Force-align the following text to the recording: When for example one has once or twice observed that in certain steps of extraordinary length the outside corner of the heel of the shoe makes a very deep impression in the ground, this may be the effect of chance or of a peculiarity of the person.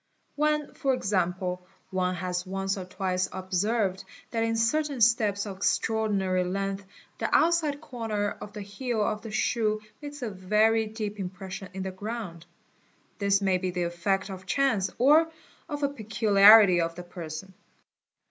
When 0.35 0.73
for 0.73 0.95
example 0.95 1.67
one 1.91 2.15
has 2.15 2.43
once 2.43 2.75
or 2.75 2.85
twice 2.85 3.29
observed 3.31 4.03
that 4.31 4.41
in 4.43 4.55
certain 4.57 4.99
steps 4.99 5.45
of 5.45 5.57
extraordinary 5.57 6.43
length 6.43 6.83
the 7.19 7.29
outside 7.31 7.81
corner 7.81 8.31
of 8.41 8.51
the 8.51 8.63
heel 8.63 9.03
of 9.03 9.21
the 9.21 9.29
shoe 9.29 9.79
makes 10.01 10.23
a 10.23 10.31
very 10.31 10.87
deep 10.87 11.19
impression 11.19 11.69
in 11.75 11.83
the 11.83 11.91
ground, 11.91 12.47
this 13.19 13.43
may 13.43 13.59
be 13.59 13.69
the 13.69 13.83
effect 13.83 14.31
of 14.31 14.47
chance 14.47 14.89
or 14.97 15.29
of 15.69 15.83
a 15.83 15.89
peculiarity 15.89 16.81
of 16.81 16.95
the 16.95 17.03
person. 17.03 17.53